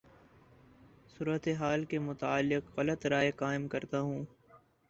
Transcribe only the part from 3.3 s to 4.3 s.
قائم کرتا ہوں